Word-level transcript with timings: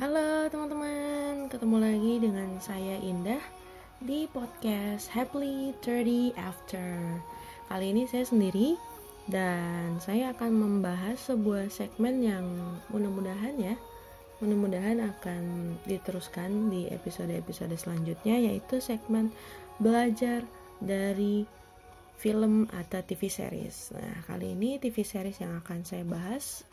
Halo 0.00 0.48
teman-teman, 0.48 1.52
ketemu 1.52 1.76
lagi 1.76 2.24
dengan 2.24 2.56
saya 2.56 2.96
Indah 3.04 3.44
di 4.00 4.24
podcast 4.32 5.12
Happily 5.12 5.76
30 5.84 6.40
After. 6.40 7.20
Kali 7.68 7.92
ini 7.92 8.08
saya 8.08 8.24
sendiri 8.24 8.80
dan 9.28 10.00
saya 10.00 10.32
akan 10.32 10.56
membahas 10.56 11.20
sebuah 11.20 11.68
segmen 11.68 12.24
yang 12.24 12.48
mudah-mudahan 12.88 13.60
ya, 13.60 13.76
mudah-mudahan 14.40 15.04
akan 15.04 15.76
diteruskan 15.84 16.72
di 16.72 16.88
episode-episode 16.88 17.76
selanjutnya 17.76 18.40
yaitu 18.40 18.80
segmen 18.80 19.28
belajar 19.84 20.40
dari 20.80 21.44
film 22.16 22.72
atau 22.72 23.04
TV 23.04 23.28
series. 23.28 23.92
Nah, 23.92 24.24
kali 24.24 24.56
ini 24.56 24.80
TV 24.80 25.04
series 25.04 25.44
yang 25.44 25.60
akan 25.60 25.84
saya 25.84 26.08
bahas 26.08 26.64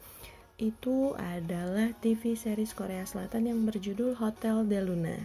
itu 0.58 1.14
adalah 1.14 1.94
TV 2.02 2.34
series 2.34 2.74
Korea 2.74 3.06
Selatan 3.06 3.46
yang 3.46 3.62
berjudul 3.62 4.18
Hotel 4.18 4.66
de 4.66 4.82
Luna. 4.82 5.18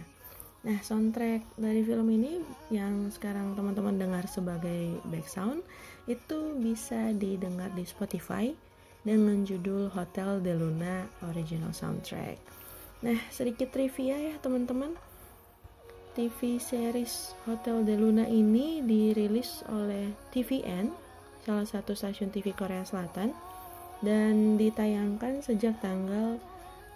Nah, 0.61 0.77
soundtrack 0.77 1.57
dari 1.57 1.81
film 1.81 2.05
ini 2.13 2.37
yang 2.69 3.09
sekarang 3.09 3.57
teman-teman 3.57 3.97
dengar 3.97 4.29
sebagai 4.29 5.01
background 5.09 5.65
itu 6.05 6.53
bisa 6.61 7.11
didengar 7.17 7.73
di 7.73 7.81
Spotify 7.81 8.53
dengan 9.01 9.41
judul 9.41 9.89
Hotel 9.89 10.37
de 10.45 10.53
Luna 10.53 11.09
Original 11.25 11.73
Soundtrack. 11.73 12.37
Nah, 13.01 13.17
sedikit 13.33 13.73
trivia 13.73 14.15
ya 14.15 14.37
teman-teman. 14.37 14.93
TV 16.13 16.61
series 16.61 17.33
Hotel 17.49 17.81
de 17.81 17.97
Luna 17.97 18.29
ini 18.29 18.85
dirilis 18.85 19.65
oleh 19.65 20.13
TVN, 20.29 20.93
salah 21.41 21.65
satu 21.65 21.97
stasiun 21.97 22.29
TV 22.29 22.53
Korea 22.53 22.85
Selatan 22.85 23.33
dan 24.03 24.59
ditayangkan 24.59 25.39
sejak 25.39 25.79
tanggal 25.79 26.35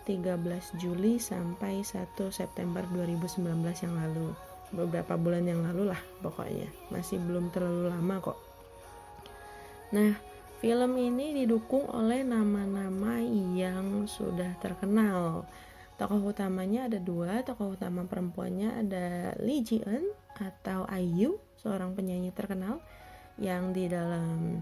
13 0.03 0.79
Juli 0.79 1.19
sampai 1.19 1.83
1 1.83 2.15
September 2.31 2.83
2019 2.91 3.43
yang 3.63 3.95
lalu. 3.95 4.35
Beberapa 4.75 5.15
bulan 5.15 5.47
yang 5.47 5.63
lalu 5.63 5.95
lah 5.95 6.01
pokoknya. 6.19 6.67
Masih 6.91 7.23
belum 7.23 7.51
terlalu 7.55 7.87
lama 7.87 8.15
kok. 8.19 8.39
Nah 9.95 10.19
film 10.59 10.99
ini 10.99 11.43
didukung 11.43 11.87
oleh 11.87 12.27
nama-nama 12.27 13.23
yang 13.55 14.03
sudah 14.07 14.55
terkenal. 14.59 15.47
Tokoh 15.95 16.29
utamanya 16.29 16.91
ada 16.91 16.99
dua 16.99 17.41
tokoh 17.41 17.73
utama 17.73 18.03
perempuannya 18.05 18.85
ada 18.85 19.33
Lee 19.41 19.63
Ji 19.63 19.81
Eun 19.81 20.11
atau 20.37 20.85
IU 20.91 21.41
seorang 21.57 21.97
penyanyi 21.97 22.29
terkenal 22.35 22.83
yang 23.41 23.73
di 23.73 23.89
dalam 23.89 24.61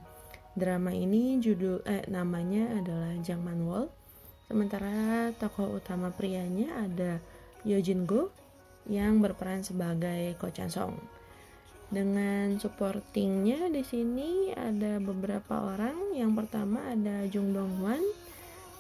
Drama 0.55 0.95
ini 0.95 1.35
judul 1.43 1.83
eh 1.83 2.07
namanya 2.07 2.79
adalah 2.79 3.11
Jang 3.19 3.43
Manwol. 3.43 3.91
Sementara 4.47 5.27
tokoh 5.35 5.83
utama 5.83 6.15
prianya 6.15 6.79
ada 6.79 7.19
Yo 7.67 7.75
Jin 7.83 8.07
Go 8.07 8.31
yang 8.87 9.19
berperan 9.19 9.67
sebagai 9.67 10.31
Ko 10.39 10.47
Chan 10.47 10.71
Song. 10.71 10.95
Dengan 11.91 12.55
supportingnya 12.55 13.67
di 13.67 13.83
sini 13.83 14.55
ada 14.55 14.95
beberapa 15.03 15.75
orang. 15.75 16.15
Yang 16.15 16.31
pertama 16.39 16.87
ada 16.87 17.27
Jung 17.27 17.51
Dong 17.51 17.75
Hwan 17.83 17.99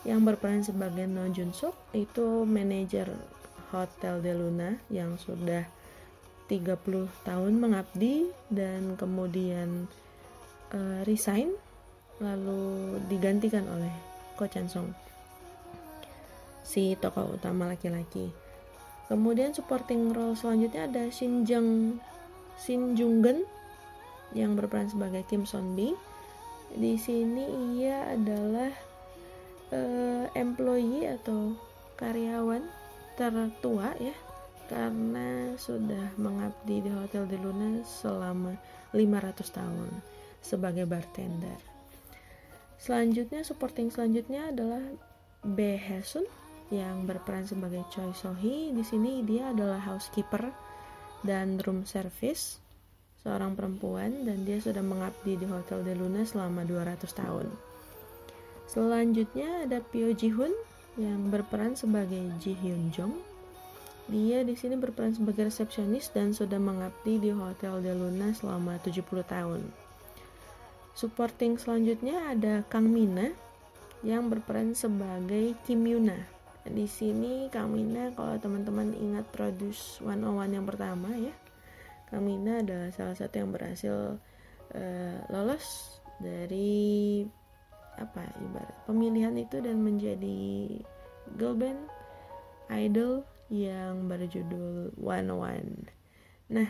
yang 0.07 0.23
berperan 0.23 0.63
sebagai 0.63 1.03
No 1.11 1.27
Jun 1.27 1.51
Suk 1.51 1.75
itu 1.91 2.47
manajer 2.47 3.11
Hotel 3.75 4.23
de 4.23 4.31
Luna 4.31 4.79
yang 4.87 5.19
sudah 5.19 5.67
30 6.47 6.71
tahun 7.27 7.53
mengabdi 7.59 8.31
dan 8.47 8.95
kemudian 8.95 9.91
uh, 10.71 11.03
resign 11.03 11.51
lalu 12.19 12.97
digantikan 13.11 13.67
oleh 13.67 13.91
Ko 14.35 14.47
Chan 14.47 14.67
Song 14.71 14.91
si 16.65 16.97
tokoh 16.97 17.37
utama 17.37 17.69
laki-laki 17.69 18.31
kemudian 19.11 19.53
supporting 19.53 20.11
role 20.11 20.33
selanjutnya 20.33 20.89
ada 20.89 21.03
Shin 21.13 21.45
Jung 21.45 22.01
Shin 22.57 22.97
Jung 22.97 23.21
Gen 23.21 23.45
yang 24.33 24.57
berperan 24.57 24.89
sebagai 24.89 25.23
Kim 25.29 25.45
Son 25.45 25.77
Bi 25.77 25.93
di 26.75 26.97
sini 26.99 27.77
ia 27.79 28.11
adalah 28.11 28.73
uh, 29.71 30.25
employee 30.33 31.07
atau 31.07 31.55
karyawan 31.95 32.65
tertua 33.15 33.95
ya 34.01 34.15
karena 34.65 35.53
sudah 35.55 36.17
mengabdi 36.17 36.81
di 36.81 36.89
Hotel 36.89 37.29
de 37.29 37.37
Luna 37.37 37.85
selama 37.85 38.57
500 38.91 39.45
tahun 39.53 39.89
sebagai 40.41 40.89
bartender. 40.89 41.74
Selanjutnya 42.75 43.41
supporting 43.41 43.87
selanjutnya 43.89 44.51
adalah 44.51 44.83
Bae 45.45 45.79
Haesun 45.79 46.27
yang 46.73 47.05
berperan 47.05 47.45
sebagai 47.45 47.85
Choi 47.93 48.11
Sohee. 48.11 48.73
Di 48.73 48.83
sini 48.83 49.21
dia 49.23 49.53
adalah 49.53 49.79
housekeeper 49.79 50.49
dan 51.25 51.61
room 51.63 51.85
service 51.87 52.59
seorang 53.25 53.57
perempuan 53.57 54.21
dan 54.21 54.45
dia 54.45 54.61
sudah 54.61 54.85
mengabdi 54.85 55.33
di 55.33 55.49
Hotel 55.49 55.81
de 55.81 55.97
Luna 55.97 56.21
selama 56.21 56.61
200 56.61 57.09
tahun. 57.09 57.49
Selanjutnya 58.69 59.65
ada 59.65 59.81
Pyo 59.81 60.13
Ji 60.13 60.29
Hoon 60.29 60.53
yang 60.97 61.33
berperan 61.33 61.73
sebagai 61.73 62.21
Ji 62.37 62.53
Hyun 62.61 62.93
Jong. 62.93 63.17
Dia 64.05 64.45
di 64.45 64.53
sini 64.53 64.77
berperan 64.77 65.17
sebagai 65.17 65.49
resepsionis 65.49 66.13
dan 66.13 66.29
sudah 66.29 66.61
mengabdi 66.61 67.17
di 67.17 67.33
Hotel 67.33 67.81
de 67.81 67.93
Luna 67.97 68.29
selama 68.37 68.77
70 68.77 69.01
tahun. 69.25 69.84
Supporting 70.95 71.59
selanjutnya 71.59 72.31
ada 72.31 72.63
Kang 72.71 72.87
Mina 72.87 73.35
yang 73.99 74.31
berperan 74.31 74.71
sebagai 74.71 75.51
Kim 75.67 75.83
Yuna. 75.83 76.15
Di 76.63 76.87
sini 76.87 77.51
Kang 77.51 77.75
Mina 77.75 78.15
kalau 78.15 78.39
teman-teman 78.39 78.95
ingat 78.95 79.27
Produce 79.35 79.99
101 79.99 80.55
yang 80.55 80.63
pertama 80.63 81.11
ya. 81.19 81.35
Kang 82.07 82.23
Mina 82.23 82.63
adalah 82.63 82.95
salah 82.95 83.11
satu 83.11 83.43
yang 83.43 83.51
berhasil 83.51 84.15
uh, 84.71 85.17
lolos 85.35 85.99
dari 86.23 87.27
apa 87.99 88.23
ibarat 88.39 88.75
pemilihan 88.87 89.35
itu 89.35 89.59
dan 89.59 89.83
menjadi 89.83 90.79
girl 91.35 91.59
band 91.59 91.91
idol 92.71 93.27
yang 93.51 94.07
berjudul 94.07 94.95
101. 94.95 95.91
Nah, 96.55 96.69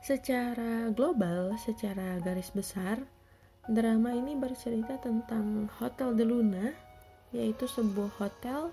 Secara 0.00 0.88
global, 0.96 1.60
secara 1.60 2.16
garis 2.24 2.48
besar, 2.56 3.04
drama 3.68 4.16
ini 4.16 4.32
bercerita 4.32 4.96
tentang 4.96 5.68
Hotel 5.76 6.16
de 6.16 6.24
Luna, 6.24 6.66
yaitu 7.36 7.68
sebuah 7.68 8.08
hotel 8.16 8.72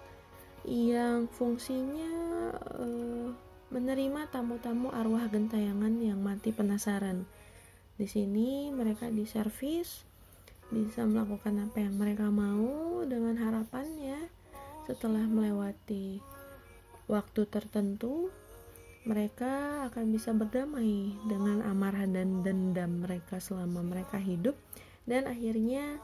yang 0.63 1.27
fungsinya 1.27 2.11
uh, 2.79 3.27
menerima 3.67 4.31
tamu-tamu 4.31 4.88
arwah 4.95 5.27
gentayangan 5.27 5.99
yang 5.99 6.23
mati 6.23 6.55
penasaran. 6.55 7.27
Di 7.99 8.07
sini 8.07 8.71
mereka 8.71 9.11
diservis, 9.11 10.07
bisa 10.71 11.03
melakukan 11.03 11.59
apa 11.59 11.83
yang 11.83 11.99
mereka 11.99 12.31
mau 12.31 13.03
dengan 13.03 13.35
harapannya 13.35 14.31
setelah 14.88 15.27
melewati 15.27 16.23
waktu 17.11 17.41
tertentu 17.51 18.31
mereka 19.07 19.88
akan 19.88 20.12
bisa 20.12 20.35
berdamai 20.35 21.16
dengan 21.23 21.63
amarah 21.63 22.03
dan 22.03 22.44
dendam 22.44 23.07
mereka 23.07 23.40
selama 23.40 23.79
mereka 23.79 24.19
hidup 24.19 24.59
dan 25.07 25.31
akhirnya 25.31 25.95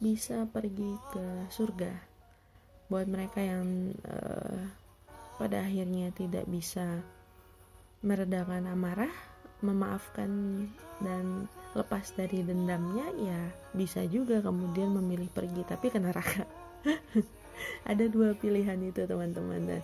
bisa 0.00 0.48
pergi 0.48 0.96
ke 1.12 1.52
surga. 1.52 1.92
Buat 2.88 3.12
mereka 3.12 3.44
yang 3.44 3.92
uh, 4.08 4.60
pada 5.36 5.68
akhirnya 5.68 6.08
tidak 6.16 6.48
bisa 6.48 7.04
meredakan 8.00 8.72
amarah 8.72 9.12
memaafkan 9.60 10.28
dan 11.00 11.48
lepas 11.72 12.12
dari 12.12 12.44
dendamnya 12.44 13.08
ya 13.16 13.40
bisa 13.72 14.04
juga 14.08 14.40
kemudian 14.40 14.96
memilih 14.96 15.28
pergi 15.28 15.60
tapi 15.64 15.92
ke 15.92 16.00
neraka. 16.00 16.44
Ada 17.90 18.08
dua 18.12 18.36
pilihan 18.36 18.76
itu 18.84 19.04
teman-teman. 19.08 19.60
Dan 19.64 19.80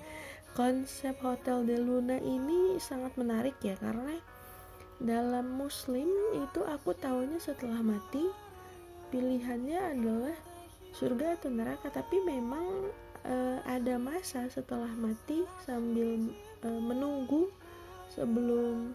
konsep 0.52 1.16
Hotel 1.24 1.64
de 1.64 1.80
Luna 1.80 2.20
ini 2.20 2.76
sangat 2.76 3.16
menarik 3.16 3.56
ya 3.64 3.72
karena 3.80 4.20
dalam 5.02 5.58
muslim 5.58 6.06
itu 6.36 6.60
aku 6.62 6.94
tahunya 6.94 7.40
setelah 7.40 7.80
mati 7.82 8.22
pilihannya 9.10 9.98
adalah 9.98 10.36
surga 10.94 11.40
atau 11.40 11.48
neraka. 11.50 11.88
Tapi 11.88 12.20
memang 12.22 12.92
e, 13.24 13.34
ada 13.64 13.96
masa 13.96 14.46
setelah 14.52 14.92
mati 14.94 15.42
sambil 15.64 16.32
e, 16.62 16.68
menunggu 16.68 17.48
sebelum 18.12 18.92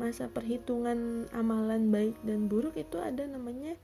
masa 0.00 0.30
perhitungan 0.30 1.28
amalan 1.36 1.92
baik 1.92 2.16
dan 2.24 2.48
buruk 2.48 2.78
itu 2.80 2.96
ada 2.96 3.28
namanya 3.28 3.76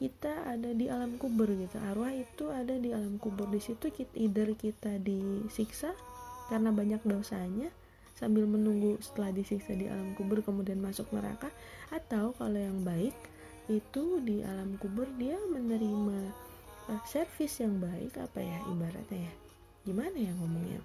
kita 0.00 0.32
ada 0.48 0.72
di 0.72 0.88
alam 0.88 1.20
kubur 1.20 1.52
gitu. 1.52 1.76
Arwah 1.76 2.16
itu 2.16 2.48
ada 2.48 2.72
di 2.80 2.96
alam 2.96 3.20
kubur. 3.20 3.50
Di 3.52 3.60
situ 3.60 3.92
kita 3.92 4.16
either 4.16 4.56
kita 4.56 4.96
disiksa 4.96 5.92
karena 6.50 6.74
banyak 6.74 7.00
dosanya 7.06 7.70
sambil 8.18 8.44
menunggu 8.44 9.00
setelah 9.00 9.32
disiksa 9.32 9.72
di 9.72 9.88
alam 9.88 10.12
kubur 10.12 10.44
kemudian 10.44 10.76
masuk 10.82 11.08
neraka 11.14 11.48
atau 11.88 12.36
kalau 12.36 12.60
yang 12.60 12.84
baik 12.84 13.16
itu 13.70 14.18
di 14.20 14.42
alam 14.42 14.76
kubur 14.76 15.06
dia 15.16 15.38
menerima 15.48 16.18
uh, 16.90 17.02
servis 17.06 17.62
yang 17.62 17.78
baik 17.78 18.18
apa 18.18 18.42
ya 18.42 18.58
ibaratnya 18.66 19.30
ya? 19.30 19.34
Gimana 19.86 20.16
ya 20.18 20.32
ngomongnya? 20.36 20.82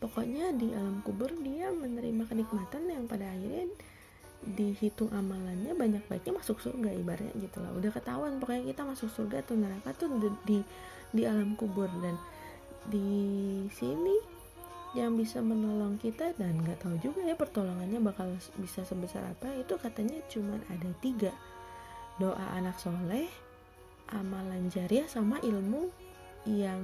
Pokoknya 0.00 0.50
di 0.56 0.72
alam 0.72 1.04
kubur 1.04 1.28
dia 1.44 1.68
menerima 1.70 2.24
kenikmatan 2.26 2.88
yang 2.88 3.04
pada 3.04 3.28
akhirnya 3.28 3.70
dihitung 4.46 5.08
amalannya 5.10 5.72
banyak 5.72 6.04
baiknya 6.08 6.38
masuk 6.40 6.60
surga 6.60 6.92
ibaratnya 6.96 7.32
gitu 7.38 7.60
lah. 7.60 7.72
Udah 7.76 7.92
ketahuan 7.92 8.40
pokoknya 8.40 8.72
kita 8.72 8.82
masuk 8.84 9.08
surga 9.12 9.46
atau 9.46 9.54
neraka 9.56 9.92
tuh 9.96 10.08
di, 10.44 10.60
di 11.12 11.22
alam 11.24 11.56
kubur. 11.56 11.88
Dan 12.00 12.16
di 12.88 13.08
sini 13.72 14.35
yang 14.96 15.12
bisa 15.14 15.44
menolong 15.44 16.00
kita 16.00 16.32
dan 16.40 16.64
nggak 16.64 16.80
tahu 16.80 16.96
juga 17.04 17.20
ya 17.20 17.36
pertolongannya 17.36 18.00
bakal 18.00 18.32
bisa 18.56 18.80
sebesar 18.82 19.28
apa. 19.28 19.52
Itu 19.60 19.76
katanya 19.76 20.16
cuma 20.32 20.56
ada 20.72 20.90
tiga. 21.04 21.36
Doa 22.16 22.56
anak 22.56 22.80
soleh 22.80 23.28
amalan 24.08 24.72
jariah 24.72 25.04
sama 25.04 25.36
ilmu 25.44 25.92
yang 26.48 26.80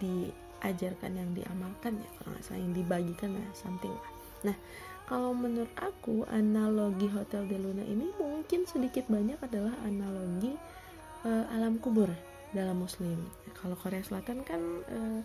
diajarkan 0.00 1.12
yang 1.20 1.30
diamalkan 1.36 2.00
ya 2.00 2.08
kalau 2.16 2.32
nggak 2.32 2.44
salah 2.48 2.60
yang 2.64 2.72
dibagikan 2.72 3.30
ya 3.36 3.48
something 3.52 3.92
lah. 3.92 4.12
Nah 4.48 4.56
kalau 5.04 5.36
menurut 5.36 5.68
aku 5.76 6.24
analogi 6.32 7.12
Hotel 7.12 7.44
de 7.44 7.60
Luna 7.60 7.84
ini 7.84 8.08
mungkin 8.16 8.64
sedikit 8.64 9.04
banyak 9.12 9.36
adalah 9.44 9.76
analogi 9.84 10.56
uh, 11.28 11.44
alam 11.52 11.76
kubur 11.76 12.08
dalam 12.56 12.80
Muslim. 12.80 13.20
Kalau 13.52 13.76
Korea 13.76 14.00
Selatan 14.00 14.40
kan 14.48 14.62
uh, 14.88 15.20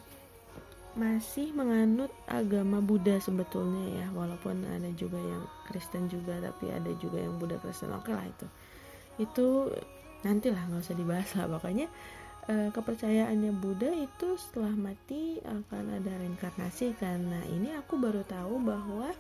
masih 1.00 1.56
menganut 1.56 2.12
agama 2.28 2.84
Buddha 2.84 3.16
sebetulnya 3.24 4.04
ya, 4.04 4.08
walaupun 4.12 4.68
ada 4.68 4.92
juga 5.00 5.16
yang 5.16 5.48
Kristen 5.72 6.12
juga, 6.12 6.36
tapi 6.44 6.68
ada 6.68 6.92
juga 7.00 7.24
yang 7.24 7.40
Buddha 7.40 7.56
Kristen. 7.64 7.96
Oke 7.96 8.12
lah 8.12 8.28
itu, 8.28 8.48
itu 9.24 9.48
nantilah 10.28 10.60
nggak 10.68 10.84
usah 10.84 11.00
dibahas 11.00 11.30
lah. 11.40 11.48
Pokoknya 11.48 11.88
uh, 12.52 12.70
kepercayaannya 12.76 13.56
Buddha 13.56 13.96
itu 13.96 14.36
setelah 14.36 14.76
mati 14.76 15.40
akan 15.48 16.04
ada 16.04 16.12
reinkarnasi. 16.20 17.00
Karena 17.00 17.40
ini 17.48 17.72
aku 17.80 17.96
baru 17.96 18.28
tahu 18.28 18.60
bahwa 18.60 19.16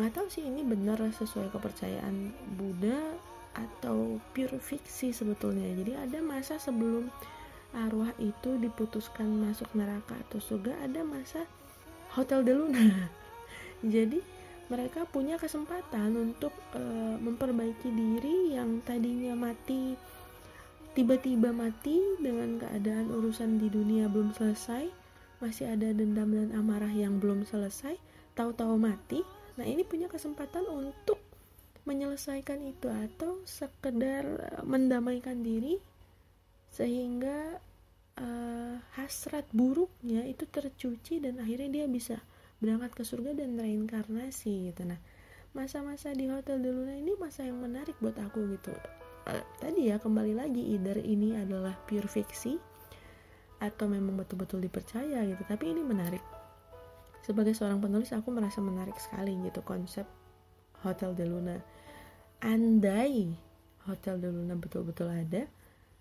nggak 0.00 0.12
tahu 0.14 0.26
sih 0.32 0.48
ini 0.48 0.64
benar 0.64 0.96
sesuai 1.04 1.52
kepercayaan 1.52 2.32
Buddha 2.56 2.96
atau 3.58 4.22
pure 4.30 4.62
fiksi 4.62 5.10
sebetulnya 5.10 5.74
jadi 5.82 6.06
ada 6.06 6.18
masa 6.22 6.54
sebelum 6.62 7.10
arwah 7.76 8.12
itu 8.16 8.56
diputuskan 8.56 9.28
masuk 9.40 9.68
neraka 9.76 10.16
atau 10.28 10.40
surga 10.40 10.76
ada 10.84 11.04
masa 11.04 11.44
hotel 12.16 12.44
de 12.44 12.52
luna. 12.56 12.86
Jadi 13.94 14.20
mereka 14.68 15.08
punya 15.08 15.40
kesempatan 15.40 16.12
untuk 16.16 16.52
e, 16.76 16.82
memperbaiki 17.20 17.88
diri 17.88 18.52
yang 18.56 18.84
tadinya 18.84 19.32
mati 19.32 19.96
tiba-tiba 20.92 21.54
mati 21.54 22.00
dengan 22.18 22.58
keadaan 22.58 23.08
urusan 23.12 23.62
di 23.62 23.70
dunia 23.70 24.10
belum 24.10 24.34
selesai 24.34 24.90
masih 25.38 25.70
ada 25.70 25.94
dendam 25.94 26.34
dan 26.34 26.50
amarah 26.58 26.90
yang 26.90 27.22
belum 27.22 27.46
selesai 27.46 27.94
tahu-tahu 28.34 28.74
mati. 28.74 29.22
Nah, 29.58 29.66
ini 29.66 29.86
punya 29.86 30.10
kesempatan 30.10 30.66
untuk 30.66 31.22
menyelesaikan 31.86 32.60
itu 32.68 32.90
atau 32.90 33.40
sekedar 33.48 34.24
eh, 34.26 34.62
mendamaikan 34.66 35.40
diri 35.40 35.80
sehingga 36.68 37.58
uh, 38.20 38.76
hasrat 38.98 39.44
buruknya 39.50 40.24
itu 40.28 40.44
tercuci 40.44 41.22
dan 41.22 41.40
akhirnya 41.40 41.82
dia 41.82 41.86
bisa 41.88 42.16
berangkat 42.58 42.92
ke 42.98 43.02
surga 43.06 43.38
dan 43.38 43.56
reinkarnasi 43.56 44.72
gitu. 44.72 44.82
Nah, 44.84 44.98
masa-masa 45.54 46.10
di 46.12 46.26
Hotel 46.28 46.60
de 46.60 46.70
Luna 46.74 46.94
ini 46.94 47.14
masa 47.16 47.46
yang 47.46 47.62
menarik 47.62 47.94
buat 48.02 48.18
aku 48.18 48.58
gitu. 48.58 48.74
Uh, 49.28 49.44
tadi 49.60 49.92
ya 49.92 50.00
kembali 50.00 50.34
lagi 50.34 50.74
either 50.74 50.98
ini 50.98 51.36
adalah 51.36 51.76
pure 51.86 52.08
fiksi 52.08 52.58
atau 53.58 53.86
memang 53.90 54.18
betul-betul 54.18 54.62
dipercaya 54.62 55.22
gitu. 55.26 55.42
Tapi 55.46 55.64
ini 55.70 55.82
menarik 55.82 56.22
sebagai 57.28 57.52
seorang 57.52 57.76
penulis 57.76 58.08
aku 58.16 58.32
merasa 58.32 58.64
menarik 58.64 58.96
sekali 58.96 59.36
gitu 59.44 59.60
konsep 59.60 60.08
Hotel 60.80 61.12
de 61.12 61.28
Luna 61.28 61.56
andai 62.40 63.36
Hotel 63.84 64.16
de 64.16 64.32
Luna 64.32 64.56
betul-betul 64.56 65.12
ada 65.12 65.44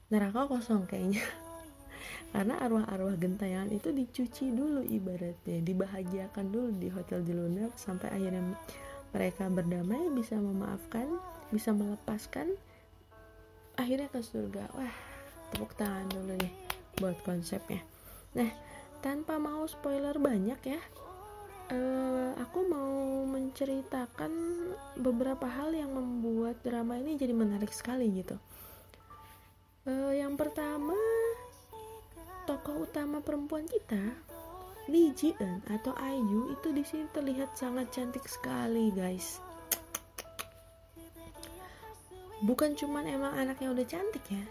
neraka 0.08 0.48
kosong 0.48 0.88
kayaknya. 0.88 1.24
Karena 2.36 2.60
arwah-arwah 2.60 3.16
gentayangan 3.16 3.72
itu 3.72 3.90
dicuci 3.92 4.52
dulu 4.52 4.84
ibaratnya 4.84 5.64
dibahagiakan 5.64 6.46
dulu 6.52 6.70
di 6.76 6.88
Hotel 6.92 7.24
de 7.24 7.34
Luna 7.34 7.66
sampai 7.74 8.12
akhirnya 8.12 8.44
mereka 9.16 9.48
berdamai 9.48 10.12
bisa 10.12 10.36
memaafkan 10.36 11.08
bisa 11.50 11.72
melepaskan 11.72 12.52
akhirnya 13.80 14.12
ke 14.12 14.20
surga. 14.20 14.68
Wah 14.76 14.96
tepuk 15.56 15.72
tangan 15.80 16.12
dulu 16.12 16.36
nih 16.36 16.54
buat 17.00 17.18
konsepnya. 17.24 17.80
Nah 18.36 18.52
tanpa 19.00 19.40
mau 19.40 19.64
spoiler 19.70 20.20
banyak 20.20 20.60
ya 20.68 20.82
uh, 21.72 22.32
aku 22.40 22.60
mau 22.68 23.24
menceritakan 23.28 24.32
beberapa 25.00 25.48
hal 25.48 25.72
yang 25.76 25.92
membuat 25.94 26.60
drama 26.64 27.00
ini 27.00 27.16
jadi 27.16 27.32
menarik 27.32 27.72
sekali 27.72 28.08
gitu. 28.12 28.36
Uh, 29.88 30.12
yang 30.12 30.36
pertama, 30.36 31.00
tokoh 32.44 32.84
utama 32.84 33.24
perempuan 33.24 33.64
kita, 33.64 34.12
Lee 34.92 35.16
Ji 35.16 35.32
Eun 35.40 35.64
atau 35.72 35.96
Ayu 35.96 36.52
itu 36.52 36.76
di 36.76 36.84
sini 36.84 37.08
terlihat 37.16 37.56
sangat 37.56 37.88
cantik 37.96 38.28
sekali, 38.28 38.92
guys. 38.92 39.40
Bukan 42.44 42.76
cuman 42.76 43.08
emang 43.08 43.34
anaknya 43.40 43.72
udah 43.72 43.88
cantik 43.88 44.28
ya, 44.28 44.44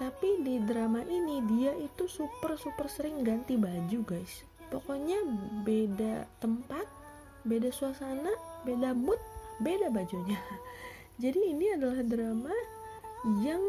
tapi 0.00 0.40
di 0.40 0.56
drama 0.64 1.04
ini 1.04 1.44
dia 1.52 1.76
itu 1.76 2.08
super 2.08 2.56
super 2.56 2.88
sering 2.88 3.20
ganti 3.20 3.60
baju, 3.60 4.00
guys 4.08 4.48
pokoknya 4.72 5.20
beda 5.68 6.24
tempat 6.40 6.88
beda 7.44 7.68
suasana 7.68 8.32
beda 8.64 8.96
mood 8.96 9.20
beda 9.60 9.92
bajunya 9.92 10.40
jadi 11.22 11.36
ini 11.52 11.76
adalah 11.76 12.00
drama 12.00 12.56
yang 13.44 13.60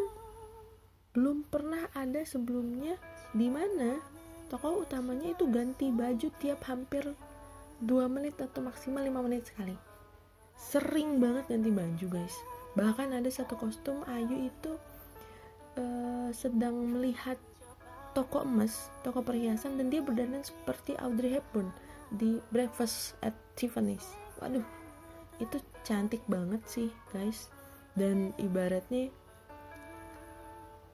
belum 1.13 1.45
pernah 1.47 1.89
ada 1.93 2.21
sebelumnya 2.25 2.97
di 3.33 3.49
mana 3.49 4.01
tokoh 4.49 4.85
utamanya 4.85 5.33
itu 5.33 5.49
ganti 5.49 5.89
baju 5.89 6.27
tiap 6.41 6.65
hampir 6.69 7.05
2 7.81 7.89
menit 8.09 8.37
atau 8.37 8.65
maksimal 8.65 9.01
5 9.01 9.25
menit 9.25 9.49
sekali 9.49 9.77
sering 10.57 11.17
banget 11.21 11.49
ganti 11.49 11.69
baju 11.69 12.05
guys 12.09 12.35
bahkan 12.73 13.13
ada 13.13 13.29
satu 13.29 13.57
kostum 13.57 14.01
Ayu 14.09 14.49
itu 14.49 14.73
uh, 15.77 16.29
sedang 16.33 16.73
melihat 16.89 17.37
toko 18.13 18.45
emas, 18.45 18.93
toko 19.01 19.25
perhiasan 19.25 19.77
dan 19.77 19.89
dia 19.89 20.01
berdandan 20.01 20.45
seperti 20.45 20.93
Audrey 21.01 21.33
Hepburn 21.33 21.73
di 22.13 22.37
Breakfast 22.53 23.17
at 23.25 23.33
Tiffany's. 23.57 24.05
Waduh, 24.37 24.65
itu 25.41 25.57
cantik 25.81 26.21
banget 26.29 26.61
sih 26.69 26.89
guys. 27.09 27.49
Dan 27.97 28.33
ibaratnya 28.41 29.09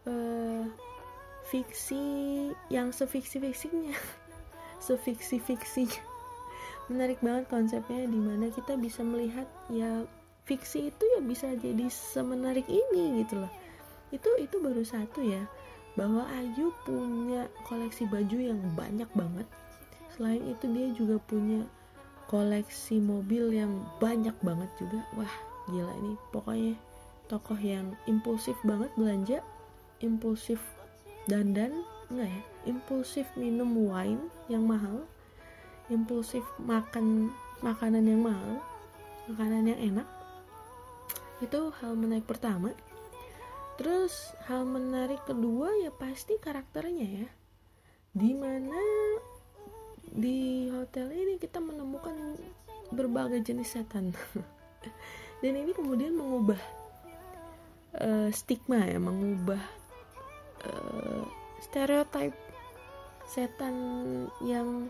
uh, 0.08 0.63
fiksi 1.50 2.03
yang 2.70 2.94
sefiksi-fiksinya, 2.94 3.96
sefiksi-fiksinya. 4.86 6.01
Menarik 6.89 7.22
banget 7.22 7.50
konsepnya 7.50 8.06
di 8.06 8.18
mana 8.18 8.50
kita 8.53 8.77
bisa 8.77 9.06
melihat 9.06 9.46
ya 9.70 10.06
fiksi 10.50 10.89
itu 10.89 11.03
ya 11.18 11.22
bisa 11.22 11.53
jadi 11.58 11.86
semenarik 11.89 12.65
ini 12.65 13.25
gitu 13.25 13.41
loh. 13.46 13.51
Itu 14.10 14.29
itu 14.41 14.58
baru 14.58 14.82
satu 14.82 15.22
ya 15.22 15.46
bahwa 15.94 16.25
Ayu 16.34 16.74
punya 16.86 17.46
koleksi 17.65 18.10
baju 18.10 18.38
yang 18.38 18.62
banyak 18.74 19.10
banget. 19.13 19.46
Selain 20.18 20.41
itu 20.50 20.65
dia 20.74 20.88
juga 20.98 21.22
punya 21.29 21.65
koleksi 22.29 22.98
mobil 22.98 23.53
yang 23.53 23.86
banyak 24.01 24.34
banget 24.41 24.70
juga. 24.82 25.06
Wah 25.13 25.36
gila 25.70 25.94
ini. 26.01 26.13
Pokoknya 26.34 26.74
tokoh 27.29 27.58
yang 27.62 27.94
impulsif 28.10 28.58
banget 28.65 28.89
belanja 28.98 29.46
impulsif 30.00 30.60
dandan 31.29 31.84
enggak 32.10 32.29
ya 32.29 32.41
impulsif 32.70 33.25
minum 33.38 33.70
wine 33.75 34.32
yang 34.50 34.65
mahal 34.65 35.06
impulsif 35.88 36.44
makan 36.60 37.29
makanan 37.62 38.03
yang 38.06 38.22
mahal 38.24 38.60
makanan 39.29 39.70
yang 39.70 39.79
enak 39.94 40.08
itu 41.39 41.72
hal 41.79 41.96
menarik 41.96 42.27
pertama 42.27 42.75
Terus 43.79 44.36
hal 44.51 44.68
menarik 44.68 45.24
kedua 45.24 45.72
ya 45.79 45.88
pasti 45.88 46.36
karakternya 46.36 47.24
ya. 47.24 47.29
Di 48.12 48.36
mana 48.36 48.75
di 50.03 50.68
hotel 50.68 51.08
ini 51.15 51.39
kita 51.39 51.63
menemukan 51.63 52.36
berbagai 52.91 53.39
jenis 53.39 53.79
setan. 53.79 54.12
Dan 55.39 55.63
ini 55.63 55.72
kemudian 55.72 56.12
mengubah 56.12 56.60
uh, 58.03 58.27
stigma 58.36 58.84
ya, 58.84 59.00
mengubah 59.00 59.63
uh, 60.66 61.24
stereotip 61.62 62.34
setan 63.30 63.75
yang 64.42 64.89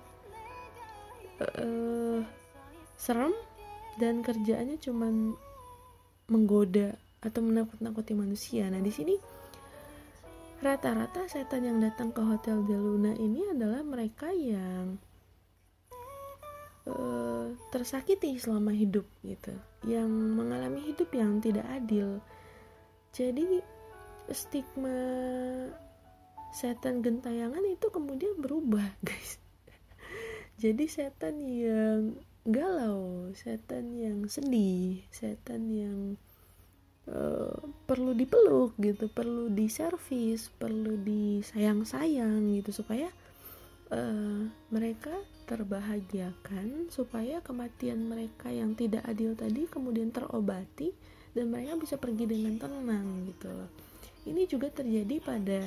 uh, 1.43 2.23
serem 2.95 3.35
dan 3.99 4.23
kerjaannya 4.23 4.79
cuman 4.79 5.35
menggoda 6.29 6.95
atau 7.19 7.43
menakut-nakuti 7.43 8.15
manusia. 8.15 8.71
Nah, 8.71 8.79
di 8.79 8.93
sini 8.93 9.15
rata-rata 10.59 11.27
setan 11.27 11.67
yang 11.67 11.79
datang 11.79 12.11
ke 12.11 12.19
hotel 12.19 12.63
De 12.63 12.75
Luna 12.75 13.15
ini 13.15 13.47
adalah 13.47 13.79
mereka 13.83 14.31
yang 14.31 14.99
uh, 16.87 17.47
tersakiti 17.71 18.35
selama 18.35 18.75
hidup 18.75 19.07
gitu 19.23 19.55
yang 19.87 20.11
mengalami 20.11 20.83
hidup 20.91 21.07
yang 21.15 21.39
tidak 21.39 21.63
adil 21.71 22.19
jadi 23.15 23.63
stigma 24.31 24.97
setan 26.49 27.05
gentayangan 27.05 27.61
itu 27.69 27.87
kemudian 27.93 28.37
berubah 28.41 28.85
guys. 29.07 29.37
Jadi 30.59 30.91
setan 30.91 31.39
yang 31.47 32.19
galau 32.47 33.29
setan 33.35 33.93
yang 33.99 34.25
sedih 34.31 35.03
setan 35.11 35.69
yang 35.69 35.99
uh, 37.11 37.53
perlu 37.83 38.15
dipeluk 38.15 38.73
gitu 38.79 39.11
perlu 39.11 39.51
diservis 39.51 40.47
perlu 40.55 40.97
disayang-sayang 41.03 42.39
gitu 42.57 42.71
supaya 42.71 43.11
uh, 43.91 44.47
mereka 44.71 45.13
terbahagiakan 45.45 46.89
supaya 46.89 47.43
kematian 47.45 48.07
mereka 48.07 48.49
yang 48.49 48.73
tidak 48.73 49.03
adil 49.05 49.35
tadi 49.35 49.69
kemudian 49.69 50.09
terobati 50.09 50.95
dan 51.35 51.53
mereka 51.53 51.75
bisa 51.77 51.99
pergi 51.99 52.25
dengan 52.25 52.55
tenang 52.57 53.29
gitu 53.29 53.51
loh 53.51 53.88
ini 54.27 54.49
juga 54.49 54.67
terjadi 54.73 55.15
pada 55.21 55.59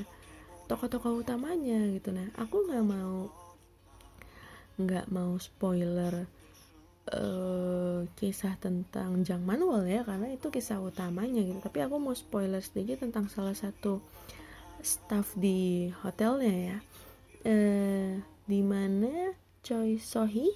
tokoh-tokoh 0.66 1.22
utamanya 1.24 1.84
gitu. 1.92 2.12
Nah 2.12 2.28
aku 2.36 2.68
nggak 2.68 2.84
mau 2.84 3.28
nggak 4.80 5.06
mau 5.12 5.36
spoiler 5.36 6.24
uh, 7.12 8.00
kisah 8.16 8.56
tentang 8.56 9.20
Jang 9.20 9.44
Manual 9.44 9.84
ya 9.84 10.00
karena 10.06 10.32
itu 10.32 10.48
kisah 10.48 10.80
utamanya 10.80 11.44
gitu. 11.44 11.60
Tapi 11.60 11.78
aku 11.84 11.96
mau 12.00 12.16
spoiler 12.16 12.64
sedikit 12.64 13.02
tentang 13.02 13.28
salah 13.28 13.56
satu 13.56 14.00
staff 14.82 15.36
di 15.36 15.92
hotelnya 16.02 16.54
ya. 16.72 16.78
Uh, 17.42 18.22
di 18.46 18.60
mana 18.62 19.34
Choi 19.62 19.98
Sohee 19.98 20.54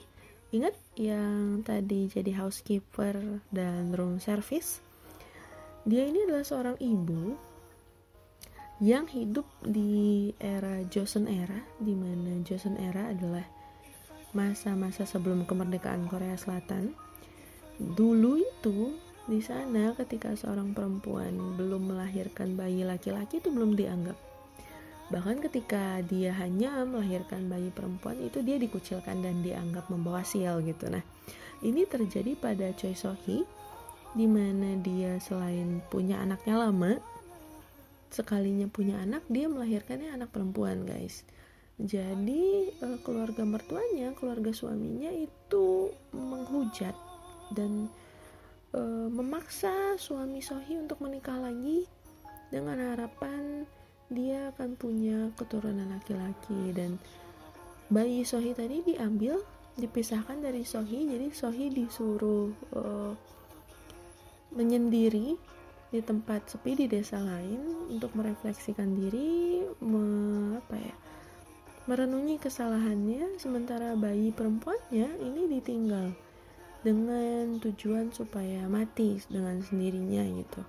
ingat 0.55 0.75
yang 0.95 1.61
tadi 1.67 2.07
jadi 2.07 2.33
housekeeper 2.41 3.43
dan 3.51 3.93
room 3.93 4.23
service? 4.23 4.81
Dia 5.87 6.03
ini 6.11 6.27
adalah 6.27 6.43
seorang 6.43 6.77
ibu 6.83 7.39
yang 8.77 9.09
hidup 9.09 9.49
di 9.65 10.29
era 10.37 10.85
Joseon 10.85 11.25
era 11.33 11.57
di 11.81 11.97
mana 11.97 12.45
Joseon 12.45 12.77
era 12.77 13.09
adalah 13.09 13.45
masa-masa 14.37 15.09
sebelum 15.09 15.49
kemerdekaan 15.49 16.05
Korea 16.13 16.37
Selatan. 16.37 16.93
Dulu 17.81 18.37
itu 18.37 18.93
di 19.25 19.41
sana 19.41 19.97
ketika 19.97 20.37
seorang 20.37 20.77
perempuan 20.77 21.57
belum 21.57 21.89
melahirkan 21.89 22.53
bayi 22.53 22.85
laki-laki 22.85 23.41
itu 23.41 23.49
belum 23.49 23.73
dianggap. 23.81 24.17
Bahkan 25.09 25.41
ketika 25.49 26.05
dia 26.05 26.37
hanya 26.37 26.85
melahirkan 26.85 27.49
bayi 27.49 27.73
perempuan 27.73 28.21
itu 28.21 28.45
dia 28.45 28.61
dikucilkan 28.61 29.25
dan 29.25 29.41
dianggap 29.41 29.89
membawa 29.89 30.21
sial 30.21 30.61
gitu. 30.61 30.93
Nah, 30.93 31.03
ini 31.65 31.89
terjadi 31.89 32.37
pada 32.37 32.77
Choi 32.77 32.93
Sohee 32.93 33.47
di 34.13 34.27
mana 34.29 34.77
dia 34.85 35.17
selain 35.17 35.81
punya 35.89 36.21
anaknya 36.21 36.61
lama 36.61 37.16
sekalinya 38.11 38.67
punya 38.71 39.03
anak 39.03 39.27
dia 39.27 39.51
melahirkannya 39.51 40.15
anak 40.15 40.31
perempuan 40.31 40.87
guys. 40.87 41.27
Jadi 41.77 42.73
uh, 42.81 42.97
keluarga 43.05 43.45
mertuanya 43.45 44.17
keluarga 44.17 44.49
suaminya 44.49 45.13
itu 45.13 45.93
menghujat 46.17 46.97
dan 47.53 47.93
uh, 48.73 49.09
memaksa 49.13 50.01
suami 50.01 50.41
Sohi 50.41 50.81
untuk 50.81 51.05
menikah 51.05 51.37
lagi 51.37 51.85
dengan 52.49 52.81
harapan 52.81 53.69
dia 54.09 54.55
akan 54.55 54.79
punya 54.79 55.29
keturunan 55.37 55.93
laki-laki. 55.93 56.73
Dan 56.73 56.97
bayi 57.93 58.25
Sohi 58.25 58.57
tadi 58.57 58.81
diambil 58.81 59.37
dipisahkan 59.77 60.41
dari 60.41 60.65
Sohi 60.65 61.05
jadi 61.05 61.29
Sohi 61.37 61.69
disuruh 61.69 62.49
uh, 62.73 63.13
menyendiri 64.57 65.37
di 65.91 66.03
tempat 66.03 66.51
sepi 66.51 66.75
di 66.75 66.87
desa 66.91 67.23
lain 67.23 67.91
untuk 67.93 68.15
merefleksikan 68.19 68.99
diri 68.99 69.63
me, 69.83 70.03
apa 70.59 70.77
ya 70.77 70.95
merenungi 71.87 72.43
kesalahannya 72.43 73.39
sementara 73.39 73.95
bayi 73.95 74.35
perempuannya 74.35 75.07
ini 75.23 75.43
ditinggal 75.59 76.11
dengan 76.83 77.63
tujuan 77.63 78.11
supaya 78.11 78.67
mati 78.67 79.23
dengan 79.31 79.63
sendirinya 79.63 80.27
gitu 80.43 80.63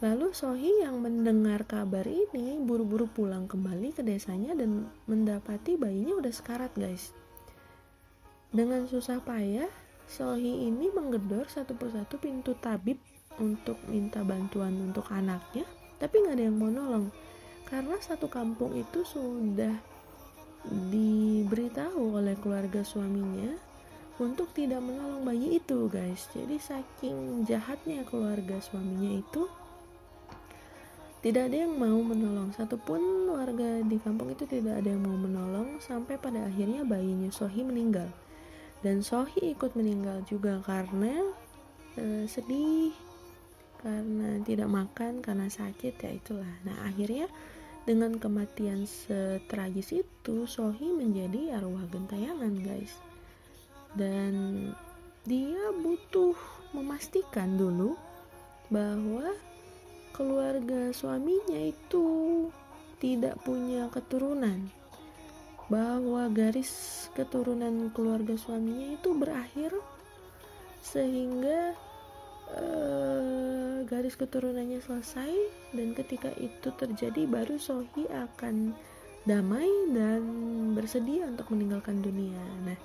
Lalu 0.00 0.32
Sohi 0.32 0.80
yang 0.80 1.04
mendengar 1.04 1.68
kabar 1.68 2.08
ini 2.08 2.56
buru-buru 2.56 3.04
pulang 3.04 3.44
kembali 3.44 3.92
ke 3.92 4.00
desanya 4.00 4.56
dan 4.56 4.88
mendapati 5.04 5.76
bayinya 5.76 6.16
udah 6.16 6.32
sekarat 6.32 6.72
guys. 6.72 7.12
Dengan 8.48 8.88
susah 8.88 9.20
payah, 9.20 9.68
Sohi 10.08 10.72
ini 10.72 10.88
menggedor 10.88 11.52
satu 11.52 11.76
persatu 11.76 12.16
pintu 12.16 12.56
tabib 12.56 12.96
untuk 13.40 13.80
minta 13.88 14.20
bantuan 14.22 14.76
untuk 14.78 15.08
anaknya 15.10 15.64
tapi 16.00 16.24
nggak 16.24 16.34
ada 16.40 16.44
yang 16.48 16.56
mau 16.56 16.72
nolong. 16.72 17.12
Karena 17.68 18.00
satu 18.00 18.26
kampung 18.26 18.72
itu 18.74 19.04
sudah 19.04 19.76
diberitahu 20.68 22.20
oleh 22.20 22.34
keluarga 22.40 22.80
suaminya 22.80 23.56
untuk 24.20 24.52
tidak 24.56 24.80
menolong 24.80 25.22
bayi 25.22 25.60
itu 25.60 25.86
guys. 25.92 26.26
Jadi 26.32 26.56
saking 26.56 27.44
jahatnya 27.44 28.02
keluarga 28.08 28.58
suaminya 28.58 29.20
itu 29.20 29.44
tidak 31.20 31.52
ada 31.52 31.68
yang 31.68 31.76
mau 31.76 32.00
menolong. 32.00 32.48
Satupun 32.56 33.28
warga 33.28 33.84
di 33.84 34.00
kampung 34.00 34.32
itu 34.32 34.48
tidak 34.48 34.80
ada 34.80 34.88
yang 34.88 35.04
mau 35.04 35.16
menolong 35.20 35.76
sampai 35.84 36.16
pada 36.16 36.48
akhirnya 36.48 36.80
bayinya 36.82 37.28
Sohi 37.28 37.60
meninggal. 37.60 38.08
Dan 38.80 39.04
Sohi 39.04 39.52
ikut 39.52 39.76
meninggal 39.76 40.24
juga 40.24 40.64
karena 40.64 41.28
e, 42.00 42.24
sedih 42.24 42.96
karena 43.80 44.36
tidak 44.44 44.68
makan 44.68 45.24
karena 45.24 45.48
sakit 45.48 45.96
ya 45.96 46.12
itulah. 46.12 46.54
Nah 46.68 46.84
akhirnya 46.84 47.24
dengan 47.88 48.20
kematian 48.20 48.84
setragis 48.84 50.04
itu 50.04 50.44
Sohi 50.44 50.92
menjadi 50.92 51.56
arwah 51.56 51.88
gentayangan 51.88 52.60
guys. 52.60 52.92
Dan 53.96 54.32
dia 55.24 55.72
butuh 55.80 56.36
memastikan 56.76 57.56
dulu 57.56 57.96
bahwa 58.68 59.32
keluarga 60.12 60.92
suaminya 60.92 61.58
itu 61.72 62.06
tidak 63.00 63.40
punya 63.42 63.88
keturunan. 63.88 64.68
Bahwa 65.72 66.28
garis 66.28 67.06
keturunan 67.16 67.88
keluarga 67.96 68.36
suaminya 68.36 68.94
itu 68.94 69.10
berakhir 69.16 69.72
sehingga 70.84 71.74
uh, 72.56 73.84
garis 73.86 74.14
keturunannya 74.14 74.80
selesai 74.82 75.32
dan 75.74 75.94
ketika 75.94 76.30
itu 76.38 76.70
terjadi 76.74 77.26
baru 77.26 77.58
Sohi 77.58 78.06
akan 78.10 78.74
damai 79.28 79.68
dan 79.92 80.22
bersedia 80.72 81.28
untuk 81.28 81.52
meninggalkan 81.52 82.00
dunia. 82.00 82.40
Nah, 82.64 82.78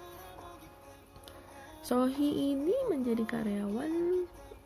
Sohi 1.86 2.54
ini 2.54 2.76
menjadi 2.92 3.24
karyawan 3.24 4.26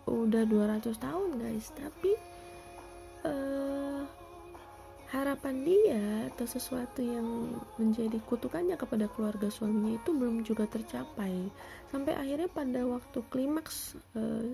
udah 0.10 0.44
200 0.48 0.90
tahun 0.98 1.30
guys, 1.38 1.70
tapi 1.78 2.16
uh, 3.28 4.08
harapan 5.10 5.56
dia 5.66 6.30
atau 6.30 6.46
sesuatu 6.46 7.02
yang 7.02 7.58
menjadi 7.82 8.22
kutukannya 8.30 8.78
kepada 8.78 9.10
keluarga 9.10 9.50
suaminya 9.50 9.98
itu 9.98 10.14
belum 10.14 10.46
juga 10.46 10.70
tercapai 10.70 11.50
sampai 11.90 12.14
akhirnya 12.14 12.50
pada 12.50 12.86
waktu 12.86 13.20
klimaks 13.34 13.98
uh, 14.14 14.54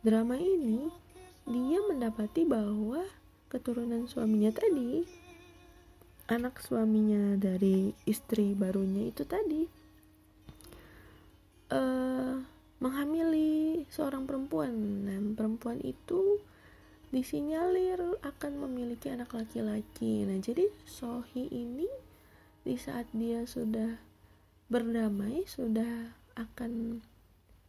drama 0.00 0.36
ini 0.36 0.88
dia 1.48 1.80
mendapati 1.84 2.44
bahwa 2.44 3.04
keturunan 3.50 4.06
suaminya 4.06 4.54
tadi 4.54 5.04
anak 6.30 6.62
suaminya 6.62 7.34
dari 7.34 7.90
istri 8.06 8.54
barunya 8.54 9.10
itu 9.10 9.26
tadi 9.26 9.66
uh, 11.74 12.38
menghamili 12.80 13.84
seorang 13.92 14.24
perempuan. 14.24 15.04
Dan 15.06 15.34
perempuan 15.34 15.78
itu 15.82 16.38
disinyalir 17.10 17.98
akan 18.22 18.52
memiliki 18.66 19.10
anak 19.10 19.34
laki-laki. 19.34 20.24
Nah 20.26 20.38
jadi 20.38 20.70
Sohi 20.86 21.50
ini 21.50 21.90
di 22.62 22.76
saat 22.76 23.08
dia 23.10 23.42
sudah 23.48 23.98
berdamai 24.70 25.42
sudah 25.50 26.14
akan 26.38 27.02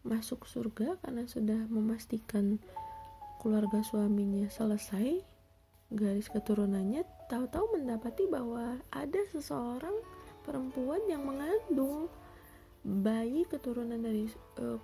masuk 0.01 0.49
surga 0.49 0.97
karena 1.05 1.29
sudah 1.29 1.69
memastikan 1.69 2.57
keluarga 3.41 3.81
suaminya 3.81 4.49
selesai 4.49 5.21
garis 5.91 6.31
keturunannya 6.31 7.03
tahu-tahu 7.27 7.75
mendapati 7.75 8.25
bahwa 8.31 8.79
ada 8.89 9.21
seseorang 9.35 9.93
perempuan 10.47 11.03
yang 11.11 11.27
mengandung 11.27 12.07
bayi 12.81 13.45
keturunan 13.45 13.99
dari 13.99 14.25
uh, 14.57 14.79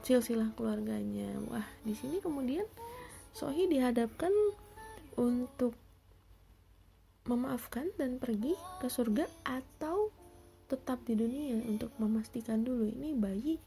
silsilah 0.00 0.54
keluarganya. 0.54 1.34
Wah 1.50 1.66
di 1.82 1.92
sini 1.92 2.22
kemudian 2.22 2.64
Sohi 3.34 3.68
dihadapkan 3.68 4.32
untuk 5.18 5.74
memaafkan 7.28 7.92
dan 8.00 8.16
pergi 8.16 8.56
ke 8.80 8.88
surga 8.88 9.28
atau 9.44 10.08
tetap 10.70 11.04
di 11.04 11.18
dunia 11.18 11.60
untuk 11.66 11.92
memastikan 12.00 12.64
dulu 12.64 12.88
ini 12.88 13.12
bayi 13.12 13.60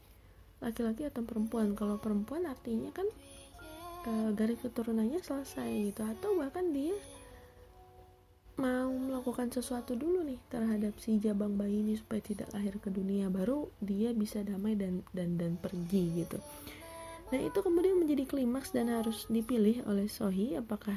laki-laki 0.62 1.04
atau 1.10 1.26
perempuan. 1.26 1.74
Kalau 1.74 1.98
perempuan 1.98 2.46
artinya 2.46 2.94
kan 2.94 3.04
e, 4.06 4.12
garis 4.32 4.62
keturunannya 4.62 5.18
selesai 5.18 5.68
gitu. 5.90 6.06
Atau 6.06 6.38
bahkan 6.38 6.70
dia 6.70 6.94
mau 8.60 8.92
melakukan 8.92 9.48
sesuatu 9.50 9.96
dulu 9.96 10.22
nih 10.22 10.38
terhadap 10.52 10.94
si 11.00 11.16
jabang 11.18 11.56
bayi 11.56 11.82
ini 11.82 11.96
supaya 11.96 12.20
tidak 12.20 12.52
lahir 12.52 12.76
ke 12.78 12.92
dunia 12.92 13.32
baru 13.32 13.72
dia 13.80 14.12
bisa 14.12 14.44
damai 14.44 14.76
dan 14.76 15.02
dan 15.10 15.40
dan 15.40 15.58
pergi 15.58 16.22
gitu. 16.22 16.38
Nah 17.32 17.40
itu 17.40 17.58
kemudian 17.64 17.96
menjadi 17.96 18.28
klimaks 18.28 18.76
dan 18.76 18.92
harus 18.92 19.24
dipilih 19.32 19.82
oleh 19.88 20.04
Sohi 20.06 20.54
apakah 20.54 20.96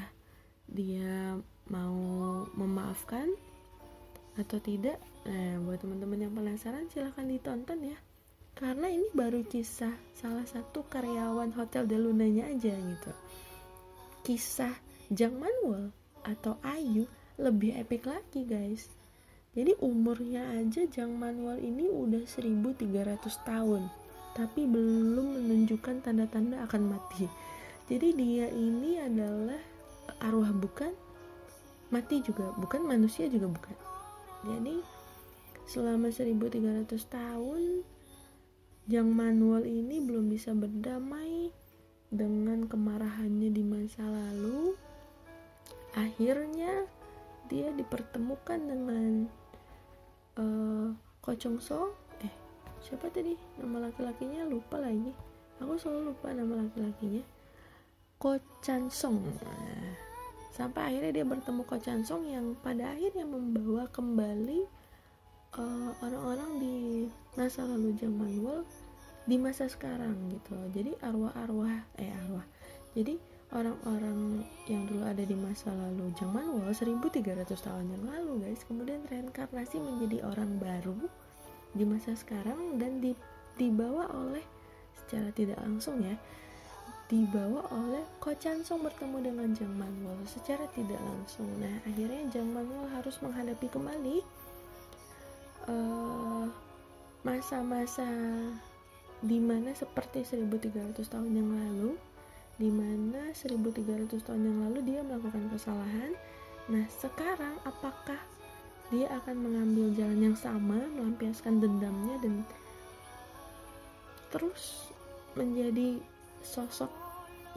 dia 0.67 1.39
mau 1.71 1.95
memaafkan 2.53 3.31
atau 4.35 4.59
tidak. 4.59 4.99
Nah 5.23 5.57
buat 5.63 5.79
teman-teman 5.79 6.27
yang 6.27 6.33
penasaran 6.35 6.91
silahkan 6.91 7.23
ditonton 7.23 7.81
ya 7.81 7.97
karena 8.55 8.87
ini 8.87 9.11
baru 9.11 9.43
kisah 9.43 9.91
salah 10.15 10.47
satu 10.47 10.87
karyawan 10.87 11.51
hotel 11.59 11.83
de 11.83 11.99
Lunanya 11.99 12.47
aja 12.47 12.71
gitu. 12.71 13.11
Kisah 14.23 14.71
Jang 15.11 15.35
Manuel 15.35 15.91
atau 16.23 16.55
Ayu 16.63 17.03
lebih 17.35 17.75
epic 17.75 18.07
lagi 18.07 18.47
guys. 18.47 18.87
Jadi 19.51 19.75
umurnya 19.83 20.55
aja 20.55 20.87
Jang 20.87 21.19
Manuel 21.19 21.59
ini 21.59 21.91
udah 21.91 22.23
1300 22.23 22.79
tahun 23.43 23.91
tapi 24.35 24.67
belum 24.67 25.39
menunjukkan 25.39 26.03
tanda-tanda 26.03 26.63
akan 26.63 26.95
mati. 26.95 27.27
Jadi 27.91 28.07
dia 28.15 28.47
ini 28.51 29.03
adalah 29.03 29.59
arwah 30.23 30.55
bukan 30.55 30.95
mati 31.91 32.23
juga 32.23 32.55
bukan 32.55 32.87
manusia 32.87 33.27
juga 33.27 33.51
bukan. 33.51 33.75
Jadi 34.47 34.79
selama 35.67 36.07
1300 36.07 36.87
tahun 37.11 37.83
Jang 38.85 39.09
Manuel 39.13 39.65
ini 39.65 39.97
belum 40.01 40.29
bisa 40.29 40.53
berdamai 40.53 41.49
dengan 42.13 42.69
kemarahannya 42.69 43.49
di 43.49 43.63
masa 43.65 44.05
lalu. 44.05 44.77
Akhirnya 45.97 46.85
dia 47.49 47.73
dipertemukan 47.73 48.59
dengan 48.61 49.25
uh, 50.37 50.93
Kocong 51.21 51.57
So. 51.57 51.97
Eh 52.21 52.33
siapa 52.85 53.09
tadi? 53.09 53.33
Nama 53.57 53.89
laki-lakinya? 53.89 54.45
Lupa 54.45 54.77
lagi 54.77 55.35
aku 55.59 55.73
selalu 55.79 56.11
lupa 56.11 56.31
nama 56.35 56.63
laki-lakinya. 56.65 57.23
Ko 58.19 58.39
Chan 58.63 58.87
Song. 58.91 59.23
Sampai 60.55 60.87
akhirnya 60.87 61.11
dia 61.21 61.25
bertemu 61.27 61.61
Ko 61.67 61.75
Chan 61.79 62.03
Song 62.07 62.27
yang 62.27 62.55
pada 62.63 62.95
akhirnya 62.95 63.27
membawa 63.27 63.87
kembali 63.91 64.67
eh, 65.59 65.91
orang-orang 66.03 66.51
uh, 66.55 66.59
di 66.59 66.75
masa 67.35 67.63
lalu 67.67 67.95
Jang 67.95 68.15
Manuel 68.15 68.63
di 69.25 69.35
masa 69.41 69.65
sekarang 69.65 70.29
gitu 70.29 70.53
jadi 70.71 70.93
arwah-arwah 71.01 71.85
eh 71.97 72.13
arwah 72.13 72.45
jadi 72.93 73.17
orang-orang 73.53 74.45
yang 74.69 74.85
dulu 74.85 75.03
ada 75.05 75.23
di 75.25 75.37
masa 75.37 75.73
lalu 75.73 76.11
Jang 76.17 76.33
Manuel 76.35 76.71
1300 76.71 77.47
tahun 77.47 77.85
yang 77.89 78.03
lalu 78.05 78.45
guys 78.45 78.61
kemudian 78.67 79.01
reinkarnasi 79.09 79.81
menjadi 79.81 80.25
orang 80.27 80.61
baru 80.61 80.97
di 81.75 81.83
masa 81.83 82.15
sekarang 82.15 82.77
dan 82.79 83.03
dibawa 83.59 84.07
oleh 84.13 84.43
secara 85.05 85.29
tidak 85.35 85.59
langsung 85.59 85.99
ya 86.01 86.15
dibawa 87.05 87.61
oleh 87.69 88.01
Ko 88.17 88.33
Song 88.41 88.81
bertemu 88.81 89.17
dengan 89.21 89.53
Jang 89.53 89.77
Manuel 89.77 90.25
secara 90.25 90.65
tidak 90.73 90.97
langsung. 90.97 91.45
Nah, 91.61 91.77
akhirnya 91.85 92.25
Jang 92.33 92.49
Manuel 92.49 92.89
harus 92.89 93.21
menghadapi 93.21 93.69
kembali 93.69 94.25
uh, 95.69 96.45
masa-masa 97.25 98.07
di 99.25 99.41
mana 99.41 99.73
seperti 99.73 100.21
1300 100.21 100.93
tahun 101.09 101.31
yang 101.33 101.49
lalu 101.49 101.91
di 102.55 102.71
mana 102.71 103.35
1300 103.35 104.07
tahun 104.23 104.41
yang 104.47 104.59
lalu 104.69 104.79
dia 104.85 105.01
melakukan 105.03 105.51
kesalahan. 105.51 106.15
Nah 106.71 106.85
sekarang 106.87 107.59
apakah 107.67 108.19
dia 108.93 109.09
akan 109.11 109.35
mengambil 109.41 109.91
jalan 109.97 110.31
yang 110.31 110.37
sama 110.37 110.77
melampiaskan 110.93 111.57
dendamnya 111.59 112.15
dan 112.21 112.45
terus 114.29 114.93
menjadi 115.33 115.99
sosok 116.45 116.91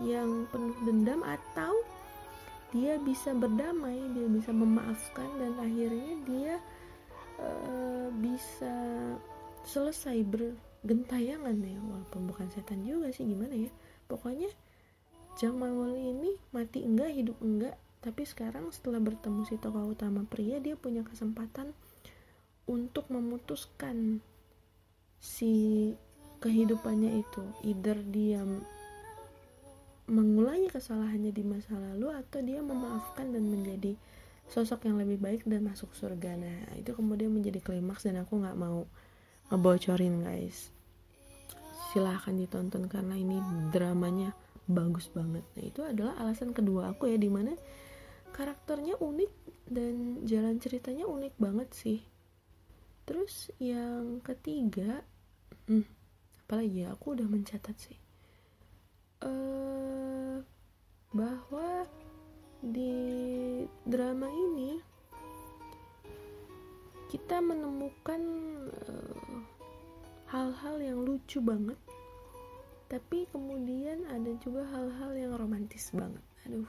yang 0.01 0.49
penuh 0.51 0.75
dendam 0.87 1.21
atau 1.27 1.75
dia 2.73 3.01
bisa 3.01 3.33
berdamai, 3.33 3.97
dia 4.13 4.29
bisa 4.29 4.53
memaafkan 4.53 5.29
dan 5.41 5.53
akhirnya 5.57 6.13
dia 6.29 6.55
uh, 7.39 8.09
bisa 8.15 8.75
selesai 9.67 10.23
bergentayangan 10.25 11.57
ya 11.59 11.79
walaupun 11.83 12.31
bukan 12.31 12.49
setan 12.55 12.87
juga 12.87 13.11
sih 13.11 13.27
gimana 13.27 13.55
ya. 13.55 13.71
Pokoknya 14.07 14.49
Jang 15.39 15.59
Manuel 15.59 15.99
ini 15.99 16.35
mati 16.51 16.83
enggak 16.83 17.15
hidup 17.15 17.39
enggak 17.39 17.79
tapi 17.99 18.23
sekarang 18.23 18.71
setelah 18.71 19.03
bertemu 19.03 19.43
si 19.47 19.59
tokoh 19.59 19.91
utama 19.91 20.23
pria 20.23 20.63
dia 20.63 20.79
punya 20.79 21.03
kesempatan 21.03 21.75
untuk 22.71 23.11
memutuskan 23.11 24.23
si 25.19 25.95
kehidupannya 26.39 27.19
itu. 27.19 27.43
Either 27.67 27.99
dia 28.07 28.47
mengulangi 30.09 30.73
kesalahannya 30.73 31.35
di 31.35 31.45
masa 31.45 31.77
lalu 31.77 32.09
atau 32.17 32.41
dia 32.41 32.65
memaafkan 32.65 33.29
dan 33.29 33.45
menjadi 33.45 33.99
sosok 34.49 34.89
yang 34.89 34.97
lebih 34.97 35.21
baik 35.21 35.45
dan 35.45 35.65
masuk 35.69 35.93
surga. 35.93 36.37
Nah 36.41 36.73
itu 36.77 36.97
kemudian 36.97 37.29
menjadi 37.29 37.61
klimaks 37.61 38.09
dan 38.09 38.21
aku 38.21 38.41
nggak 38.41 38.57
mau 38.57 38.89
ngebocorin 39.53 40.25
guys. 40.25 40.73
Silahkan 41.93 42.37
ditonton 42.37 42.89
karena 42.89 43.17
ini 43.17 43.41
dramanya 43.73 44.33
bagus 44.69 45.09
banget. 45.13 45.45
Nah 45.57 45.65
itu 45.65 45.81
adalah 45.85 46.17
alasan 46.21 46.53
kedua 46.53 46.93
aku 46.93 47.09
ya 47.09 47.17
di 47.17 47.29
mana 47.33 47.53
karakternya 48.33 49.01
unik 49.01 49.33
dan 49.69 50.25
jalan 50.25 50.57
ceritanya 50.61 51.05
unik 51.09 51.35
banget 51.37 51.69
sih. 51.73 52.01
Terus 53.09 53.49
yang 53.57 54.21
ketiga 54.21 55.01
hmm, 55.69 55.85
apalagi 56.45 56.85
ya? 56.85 56.93
Aku 56.97 57.17
udah 57.17 57.25
mencatat 57.25 57.77
sih. 57.77 57.99
Uh, 59.19 60.45
bahwa 61.11 61.89
di 62.59 62.95
drama 63.87 64.27
ini 64.27 64.79
kita 67.09 67.41
menemukan 67.41 68.21
eh, 68.85 69.39
hal-hal 70.29 70.77
uh, 70.77 70.85
yang 70.85 70.99
lucu 71.01 71.41
banget. 71.41 71.79
Tapi 72.89 73.29
kemudian 73.29 74.09
ada 74.09 74.33
juga 74.41 74.65
hal-hal 74.69 75.13
yang 75.17 75.33
romantis 75.37 75.93
banget. 75.93 76.25
Aduh 76.49 76.69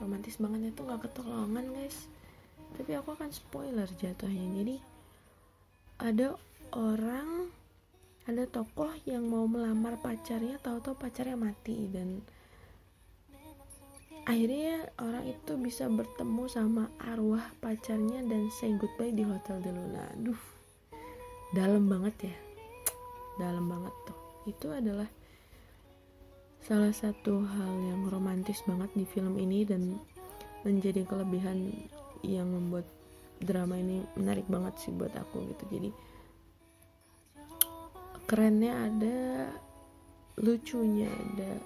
romantis 0.00 0.40
banget 0.40 0.72
itu 0.72 0.80
nggak 0.82 1.06
ketolongan 1.06 1.66
guys. 1.76 2.08
Tapi 2.74 2.96
aku 2.96 3.12
akan 3.14 3.30
spoiler 3.30 3.86
jatuhnya. 4.00 4.46
Jadi 4.56 4.76
ada 6.00 6.34
orang 6.72 7.52
ada 8.24 8.44
tokoh 8.48 8.90
yang 9.04 9.26
mau 9.28 9.44
melamar 9.44 9.98
pacarnya 10.00 10.56
tahu-tahu 10.62 10.96
pacarnya 10.96 11.36
mati 11.36 11.90
dan 11.92 12.24
akhirnya 14.28 14.88
orang 15.00 15.24
itu 15.28 15.52
bisa 15.56 15.88
bertemu 15.88 16.44
sama 16.48 16.84
arwah 17.00 17.44
pacarnya 17.60 18.24
dan 18.24 18.48
say 18.52 18.72
goodbye 18.76 19.12
di 19.12 19.24
hotel 19.24 19.60
de 19.60 19.70
Luna. 19.72 20.04
Aduh 20.16 20.42
dalam 21.50 21.90
banget 21.90 22.30
ya. 22.30 22.36
Dalam 23.38 23.66
banget 23.66 23.94
tuh. 24.06 24.18
Itu 24.46 24.70
adalah 24.70 25.08
salah 26.60 26.92
satu 26.92 27.42
hal 27.42 27.72
yang 27.88 28.06
romantis 28.06 28.62
banget 28.68 28.90
di 28.94 29.04
film 29.08 29.34
ini 29.40 29.64
dan 29.66 29.98
menjadi 30.62 31.08
kelebihan 31.08 31.72
yang 32.20 32.52
membuat 32.52 32.84
drama 33.40 33.80
ini 33.80 34.04
menarik 34.14 34.44
banget 34.46 34.76
sih 34.78 34.92
buat 34.92 35.10
aku 35.16 35.42
gitu. 35.56 35.64
Jadi 35.72 35.90
kerennya 38.28 38.72
ada 38.86 39.18
lucunya 40.38 41.10
ada 41.10 41.58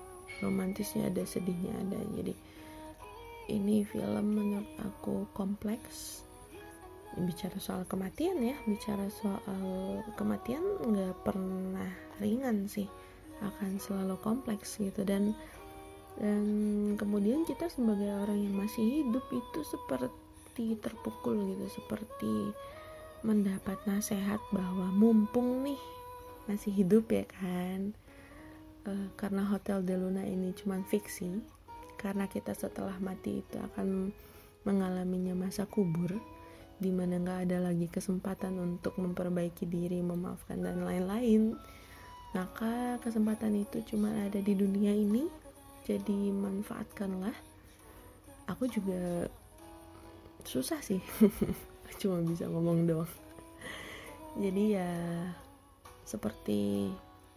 romantisnya 0.44 1.08
ada 1.08 1.24
sedihnya 1.24 1.72
ada. 1.80 1.98
Jadi 2.20 2.34
ini 3.48 3.84
film 3.88 4.26
menurut 4.36 4.70
aku 4.84 5.24
kompleks. 5.32 6.22
Bicara 7.14 7.56
soal 7.62 7.86
kematian 7.86 8.42
ya 8.42 8.58
bicara 8.66 9.06
soal 9.06 10.02
kematian 10.18 10.62
nggak 10.82 11.14
pernah 11.22 11.88
ringan 12.18 12.66
sih 12.66 12.90
akan 13.40 13.80
selalu 13.80 14.20
kompleks 14.20 14.76
gitu. 14.76 15.06
Dan 15.06 15.32
dan 16.14 16.44
kemudian 16.94 17.42
kita 17.42 17.66
sebagai 17.66 18.06
orang 18.14 18.38
yang 18.38 18.54
masih 18.54 19.02
hidup 19.02 19.26
itu 19.34 19.60
seperti 19.66 20.78
terpukul 20.78 21.34
gitu 21.34 21.82
seperti 21.82 22.54
mendapat 23.26 23.80
nasihat 23.88 24.38
bahwa 24.54 24.94
mumpung 24.94 25.66
nih 25.66 25.80
masih 26.46 26.70
hidup 26.70 27.08
ya 27.10 27.24
kan 27.26 27.96
uh, 28.88 29.08
karena 29.16 29.44
hotel 29.48 29.84
de 29.84 29.94
Luna 29.96 30.24
ini 30.24 30.52
cuma 30.56 30.80
fiksi 30.86 31.40
karena 32.00 32.28
kita 32.28 32.52
setelah 32.52 32.96
mati 33.00 33.40
itu 33.40 33.56
akan 33.56 34.12
mengalaminya 34.64 35.36
masa 35.36 35.64
kubur 35.68 36.12
di 36.76 36.90
mana 36.90 37.22
nggak 37.22 37.40
ada 37.48 37.70
lagi 37.70 37.86
kesempatan 37.86 38.58
untuk 38.58 38.98
memperbaiki 38.98 39.64
diri 39.64 40.02
memaafkan 40.02 40.60
dan 40.60 40.82
lain-lain. 40.82 41.54
Maka 42.34 42.98
kesempatan 42.98 43.54
itu 43.62 43.94
cuma 43.94 44.10
ada 44.10 44.42
di 44.42 44.52
dunia 44.58 44.90
ini 44.90 45.30
jadi 45.86 46.34
manfaatkanlah. 46.34 47.36
Aku 48.50 48.66
juga 48.68 49.30
susah 50.44 50.82
sih 50.84 51.00
cuma 52.02 52.20
bisa 52.26 52.50
ngomong 52.50 52.84
doang. 52.84 53.12
Jadi 54.34 54.74
ya 54.74 54.90
seperti 56.04 56.90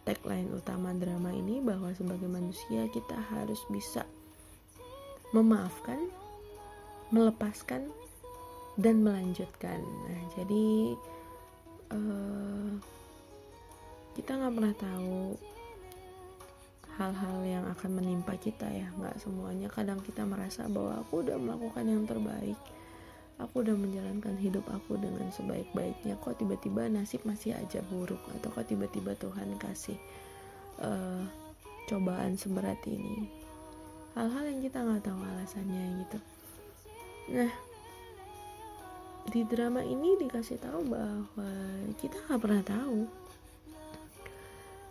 tagline 0.08 0.48
utama 0.56 0.96
drama 0.96 1.28
ini 1.36 1.60
bahwa 1.60 1.92
sebagai 1.92 2.24
manusia 2.24 2.88
kita 2.88 3.20
harus 3.28 3.60
bisa 3.68 4.08
memaafkan 5.36 6.00
melepaskan 7.12 7.92
dan 8.80 9.04
melanjutkan. 9.04 9.84
Nah 9.84 10.22
jadi 10.32 10.96
uh, 11.92 12.72
kita 14.16 14.32
nggak 14.32 14.54
pernah 14.56 14.74
tahu 14.80 15.36
hal-hal 16.96 17.38
yang 17.44 17.64
akan 17.68 17.90
menimpa 17.92 18.32
kita 18.40 18.64
ya. 18.64 18.88
Nggak 18.96 19.20
semuanya. 19.20 19.68
Kadang 19.68 20.00
kita 20.00 20.24
merasa 20.24 20.64
bahwa 20.72 21.04
aku 21.04 21.20
udah 21.20 21.36
melakukan 21.36 21.84
yang 21.84 22.08
terbaik 22.08 22.56
aku 23.38 23.62
udah 23.62 23.76
menjalankan 23.78 24.34
hidup 24.42 24.66
aku 24.66 24.98
dengan 24.98 25.30
sebaik-baiknya. 25.30 26.18
Kok 26.18 26.42
tiba-tiba 26.42 26.90
nasib 26.90 27.22
masih 27.22 27.54
aja 27.54 27.80
buruk? 27.86 28.20
Atau 28.34 28.50
kok 28.50 28.66
tiba-tiba 28.66 29.14
Tuhan 29.14 29.54
kasih 29.62 29.98
uh, 30.82 31.22
cobaan 31.86 32.34
seberat 32.34 32.82
ini? 32.90 33.30
Hal-hal 34.18 34.50
yang 34.50 34.60
kita 34.66 34.82
nggak 34.82 35.06
tahu 35.06 35.20
alasannya 35.22 35.84
gitu. 36.02 36.18
Nah 37.38 37.52
di 39.28 39.44
drama 39.46 39.84
ini 39.86 40.18
dikasih 40.18 40.58
tahu 40.58 40.88
bahwa 40.90 41.50
kita 42.02 42.18
nggak 42.26 42.42
pernah 42.42 42.62
tahu. 42.66 43.00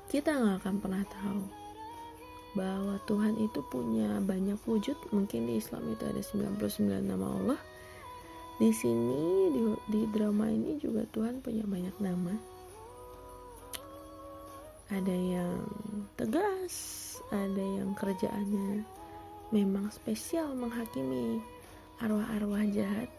Kita 0.07 0.31
nggak 0.31 0.63
akan 0.63 0.75
pernah 0.79 1.03
tahu 1.03 1.43
bahwa 2.55 2.95
Tuhan 3.03 3.35
itu 3.43 3.59
punya 3.67 4.23
banyak 4.23 4.55
wujud. 4.63 4.95
Mungkin 5.11 5.51
di 5.51 5.59
Islam 5.59 5.83
itu 5.91 6.07
ada 6.07 6.21
99 6.23 7.11
nama 7.11 7.27
Allah 7.27 7.59
di 8.57 8.73
sini 8.73 9.53
di, 9.53 9.61
di 9.85 10.01
drama 10.09 10.49
ini 10.49 10.81
juga 10.81 11.05
Tuhan 11.13 11.45
punya 11.45 11.61
banyak 11.61 11.95
nama. 12.01 12.33
Ada 14.87 15.13
yang 15.13 15.61
tegas 16.17 16.73
ada 17.27 17.59
yang 17.59 17.91
kerjaannya 17.91 18.87
memang 19.51 19.91
spesial 19.91 20.55
menghakimi 20.55 21.43
arwah-arwah 21.99 22.65
jahat. 22.71 23.11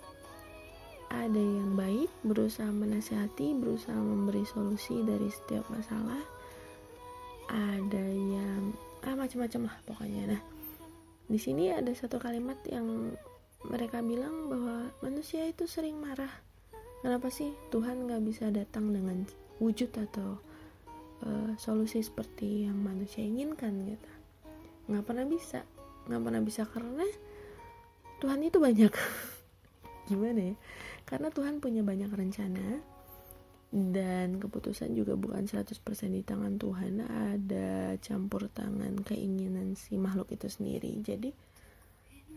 Ada 1.08 1.40
yang 1.40 1.72
baik 1.72 2.10
berusaha 2.20 2.68
menasihati 2.68 3.56
berusaha 3.56 3.96
memberi 3.96 4.44
solusi 4.44 5.00
dari 5.04 5.28
setiap 5.32 5.64
masalah. 5.72 6.20
Ada 7.48 8.04
yang 8.12 8.76
ah 9.06 9.16
macam-macam 9.16 9.72
lah 9.72 9.76
pokoknya. 9.88 10.36
Nah 10.36 10.42
di 11.28 11.38
sini 11.40 11.72
ada 11.72 11.92
satu 11.92 12.20
kalimat 12.20 12.56
yang 12.68 13.12
mereka 13.66 13.98
bilang 13.98 14.46
bahwa 14.46 14.94
manusia 15.02 15.42
itu 15.50 15.66
sering 15.66 15.98
marah. 15.98 16.30
Kenapa 17.02 17.30
sih 17.30 17.54
Tuhan 17.74 18.06
nggak 18.06 18.22
bisa 18.22 18.50
datang 18.54 18.90
dengan 18.94 19.26
wujud 19.58 19.90
atau 19.90 20.38
uh, 21.26 21.52
solusi 21.58 22.02
seperti 22.02 22.70
yang 22.70 22.78
manusia 22.78 23.22
inginkan 23.22 23.86
gitu? 23.86 24.10
Nggak 24.90 25.04
pernah 25.06 25.26
bisa. 25.26 25.66
Nggak 26.06 26.22
pernah 26.22 26.42
bisa 26.42 26.62
karena 26.70 27.06
Tuhan 28.18 28.40
itu 28.46 28.58
banyak. 28.62 28.92
Gimana 30.10 30.54
ya? 30.54 30.56
Karena 31.06 31.28
Tuhan 31.34 31.58
punya 31.58 31.82
banyak 31.82 32.10
rencana 32.10 32.82
dan 33.68 34.40
keputusan 34.40 34.96
juga 34.96 35.12
bukan 35.12 35.44
100% 35.44 35.76
di 36.14 36.22
tangan 36.24 36.56
Tuhan. 36.56 37.04
Ada 37.04 37.98
campur 38.00 38.48
tangan 38.50 39.02
keinginan 39.02 39.76
si 39.78 40.00
makhluk 40.00 40.32
itu 40.32 40.48
sendiri. 40.48 40.98
Jadi 41.04 41.47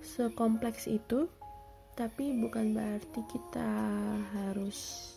sekompleks 0.01 0.89
itu 0.89 1.29
tapi 1.95 2.33
bukan 2.33 2.73
berarti 2.73 3.21
kita 3.29 3.69
harus 4.33 5.11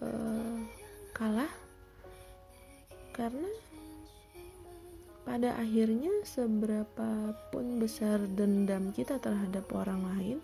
uh, 0.00 0.58
kalah. 1.12 1.50
Karena 3.12 3.50
pada 5.26 5.58
akhirnya 5.58 6.24
seberapa 6.24 7.36
pun 7.50 7.82
besar 7.82 8.22
dendam 8.32 8.94
kita 8.94 9.18
terhadap 9.18 9.66
orang 9.74 10.06
lain 10.16 10.38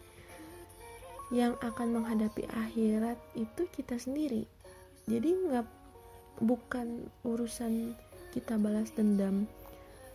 yang 1.33 1.57
akan 1.65 2.03
menghadapi 2.03 2.45
akhirat 2.51 3.17
itu 3.39 3.65
kita 3.73 3.97
sendiri. 3.97 4.45
Jadi 5.09 5.31
nggak 5.33 5.67
bukan 6.43 7.09
urusan 7.23 7.95
kita 8.35 8.59
balas 8.59 8.91
dendam 8.93 9.47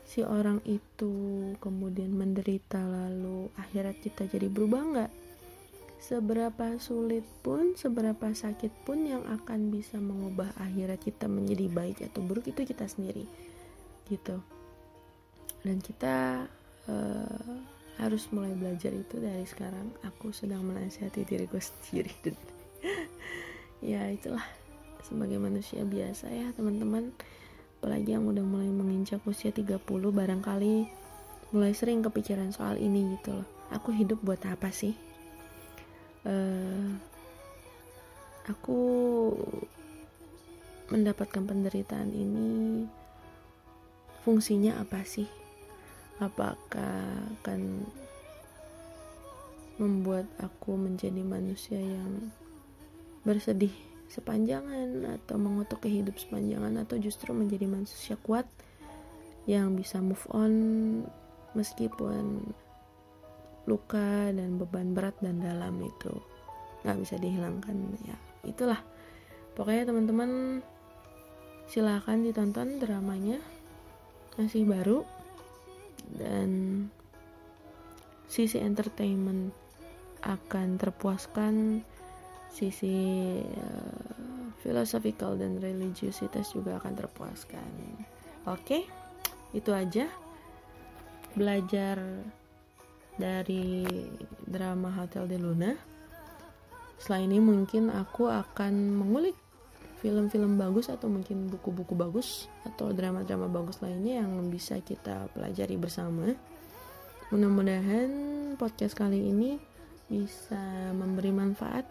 si 0.09 0.25
orang 0.25 0.57
itu 0.65 1.13
kemudian 1.61 2.09
menderita 2.09 2.81
lalu 2.81 3.53
akhirat 3.61 4.01
kita 4.01 4.25
jadi 4.25 4.49
berubah 4.49 4.81
nggak? 4.81 5.11
Seberapa 6.01 6.81
sulit 6.81 7.21
pun 7.45 7.77
seberapa 7.77 8.33
sakit 8.33 8.89
pun 8.89 9.05
yang 9.05 9.21
akan 9.29 9.69
bisa 9.69 10.01
mengubah 10.01 10.49
akhirat 10.57 10.97
kita 10.97 11.29
menjadi 11.29 11.69
baik 11.69 12.01
atau 12.09 12.25
buruk 12.25 12.49
itu 12.49 12.65
kita 12.65 12.89
sendiri 12.89 13.29
gitu. 14.09 14.41
Dan 15.61 15.77
kita 15.77 16.49
uh, 16.89 17.53
harus 18.01 18.25
mulai 18.33 18.57
belajar 18.57 18.89
itu 18.89 19.21
dari 19.21 19.45
sekarang. 19.45 19.93
Aku 20.09 20.33
sedang 20.33 20.65
menasihati 20.65 21.21
diriku 21.21 21.61
sendiri. 21.85 22.09
Dan 22.25 22.35
ya 23.85 24.09
itulah. 24.09 24.47
Sebagai 25.05 25.37
manusia 25.37 25.85
biasa 25.85 26.33
ya 26.33 26.49
teman-teman 26.57 27.13
apalagi 27.79 28.11
yang 28.11 28.27
udah 28.27 28.43
mulai 28.43 28.67
menginjak 28.67 29.23
usia 29.23 29.55
30 29.55 29.79
barangkali 29.87 30.91
mulai 31.55 31.71
sering 31.71 32.03
kepikiran 32.03 32.51
soal 32.51 32.75
ini 32.75 33.15
gitu 33.15 33.39
loh. 33.39 33.47
Aku 33.71 33.95
hidup 33.95 34.19
buat 34.19 34.43
apa 34.43 34.67
sih? 34.67 34.91
Uh, 36.27 36.99
aku 38.51 38.77
mendapatkan 40.91 41.39
penderitaan 41.39 42.11
ini 42.11 42.83
fungsinya 44.27 44.83
apa 44.83 45.07
sih? 45.07 45.31
Apakah 46.19 47.31
akan 47.39 47.87
membuat 49.79 50.27
aku 50.43 50.75
menjadi 50.75 51.23
manusia 51.23 51.79
yang 51.79 52.35
bersedih 53.23 53.88
sepanjangan 54.09 55.21
atau 55.21 55.37
mengutuk 55.37 55.85
hidup 55.85 56.17
sepanjangan 56.17 56.81
atau 56.81 56.97
justru 56.97 57.29
menjadi 57.29 57.69
manusia 57.69 58.17
kuat 58.19 58.49
yang 59.45 59.77
bisa 59.77 60.01
move 60.01 60.25
on 60.33 60.53
meskipun 61.53 62.41
luka 63.69 64.33
dan 64.33 64.57
beban 64.57 64.97
berat 64.97 65.13
dan 65.21 65.41
dalam 65.41 65.77
itu 65.85 66.13
nggak 66.81 66.97
bisa 67.05 67.15
dihilangkan 67.21 67.77
ya. 68.05 68.17
Itulah. 68.45 68.81
Pokoknya 69.53 69.91
teman-teman 69.91 70.63
silahkan 71.69 72.17
ditonton 72.23 72.81
dramanya 72.81 73.37
masih 74.39 74.65
baru 74.65 75.05
dan 76.17 76.49
sisi 78.25 78.57
entertainment 78.57 79.53
akan 80.25 80.79
terpuaskan 80.79 81.83
sisi 82.49 82.97
uh, 83.41 84.53
philosophical 84.59 85.39
dan 85.39 85.61
religiusitas 85.61 86.51
juga 86.51 86.81
akan 86.81 86.93
terpuaskan. 86.97 87.71
Oke, 88.49 88.65
okay? 88.65 88.81
itu 89.53 89.71
aja 89.71 90.09
belajar 91.37 92.01
dari 93.19 93.85
drama 94.43 94.89
Hotel 94.95 95.27
de 95.29 95.37
Luna. 95.37 95.71
Setelah 96.99 97.21
ini 97.23 97.37
mungkin 97.39 97.87
aku 97.93 98.27
akan 98.27 98.73
mengulik 98.95 99.35
film-film 99.99 100.55
bagus 100.55 100.87
atau 100.87 101.11
mungkin 101.11 101.51
buku-buku 101.51 101.91
bagus 101.91 102.47
atau 102.63 102.95
drama-drama 102.95 103.51
bagus 103.51 103.83
lainnya 103.83 104.23
yang 104.23 104.31
bisa 104.47 104.79
kita 104.79 105.27
pelajari 105.35 105.75
bersama. 105.75 106.31
Mudah-mudahan 107.29 108.09
podcast 108.55 108.95
kali 108.95 109.31
ini 109.31 109.59
bisa 110.07 110.91
memberi 110.95 111.29
manfaat 111.35 111.85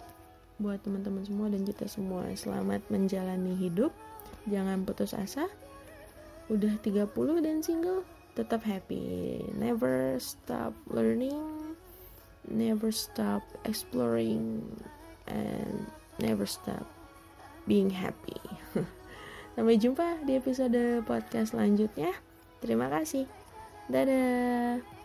buat 0.59 0.83
teman-teman 0.83 1.23
semua 1.23 1.47
dan 1.49 1.63
kita 1.63 1.87
semua. 1.87 2.27
Selamat 2.35 2.83
menjalani 2.91 3.55
hidup. 3.55 3.95
Jangan 4.51 4.83
putus 4.83 5.15
asa. 5.15 5.47
Udah 6.51 6.75
30 6.83 7.09
dan 7.43 7.63
single 7.63 8.03
tetap 8.35 8.67
happy. 8.67 9.39
Never 9.55 10.19
stop 10.19 10.75
learning. 10.91 11.75
Never 12.47 12.91
stop 12.91 13.43
exploring. 13.67 14.67
And 15.31 15.87
never 16.19 16.47
stop 16.47 16.87
being 17.71 17.91
happy. 17.95 18.39
Sampai 19.55 19.79
jumpa 19.79 20.23
di 20.27 20.39
episode 20.39 21.03
podcast 21.07 21.55
selanjutnya. 21.55 22.15
Terima 22.59 22.91
kasih. 22.91 23.27
Dadah 23.87 24.98